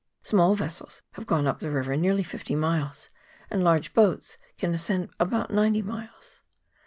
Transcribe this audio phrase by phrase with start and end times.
[0.23, 3.09] Small vessels have gone up the river nearly fifty miles,
[3.51, 6.41] and large boats can ascend about ninety miles.